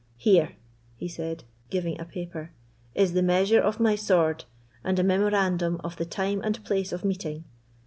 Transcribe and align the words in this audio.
Here," 0.17 0.53
he 0.97 1.07
said, 1.07 1.43
giving 1.69 2.01
a 2.01 2.05
paper, 2.05 2.53
"is 2.95 3.13
the 3.13 3.21
measure 3.21 3.59
of 3.61 3.79
my 3.79 3.93
sword, 3.93 4.45
and 4.83 4.97
a 4.97 5.03
memorandum 5.03 5.79
of 5.83 5.97
the 5.97 6.05
time 6.05 6.41
and 6.43 6.63
place 6.65 6.91
of 6.91 7.05
meeting. 7.05 7.43